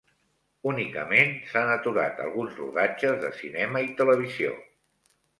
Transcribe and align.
Únicament 0.69 1.33
s'han 1.49 1.73
aturat 1.73 2.23
alguns 2.23 2.55
rodatges 2.61 3.19
de 3.25 3.29
cinema 3.41 3.83
i 3.89 3.93
televisió. 4.01 4.55